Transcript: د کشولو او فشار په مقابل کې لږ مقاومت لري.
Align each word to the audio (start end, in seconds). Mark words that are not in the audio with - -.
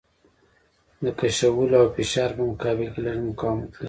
د 1.03 1.05
کشولو 1.19 1.75
او 1.81 1.87
فشار 1.95 2.29
په 2.37 2.43
مقابل 2.51 2.87
کې 2.93 3.01
لږ 3.05 3.17
مقاومت 3.29 3.69
لري. 3.71 3.77